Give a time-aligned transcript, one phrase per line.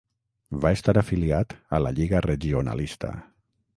[0.61, 3.13] Va estar afiliat a la Lliga Regionalista.